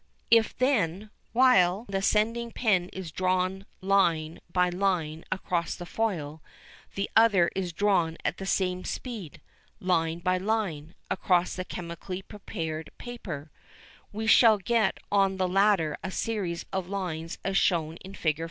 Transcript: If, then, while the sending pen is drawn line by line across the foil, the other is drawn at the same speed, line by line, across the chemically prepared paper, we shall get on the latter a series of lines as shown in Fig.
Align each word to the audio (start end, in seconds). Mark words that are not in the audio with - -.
If, 0.31 0.57
then, 0.57 1.11
while 1.31 1.85
the 1.87 2.01
sending 2.01 2.51
pen 2.51 2.89
is 2.91 3.11
drawn 3.11 3.67
line 3.81 4.39
by 4.51 4.69
line 4.69 5.23
across 5.31 5.75
the 5.75 5.85
foil, 5.85 6.41
the 6.95 7.07
other 7.15 7.51
is 7.55 7.71
drawn 7.71 8.17
at 8.25 8.37
the 8.37 8.47
same 8.47 8.83
speed, 8.83 9.41
line 9.79 10.17
by 10.17 10.39
line, 10.39 10.95
across 11.11 11.55
the 11.55 11.65
chemically 11.65 12.23
prepared 12.23 12.89
paper, 12.97 13.51
we 14.11 14.25
shall 14.25 14.57
get 14.57 14.97
on 15.11 15.37
the 15.37 15.47
latter 15.47 15.95
a 16.03 16.09
series 16.09 16.65
of 16.73 16.89
lines 16.89 17.37
as 17.45 17.55
shown 17.55 17.97
in 17.97 18.15
Fig. 18.15 18.39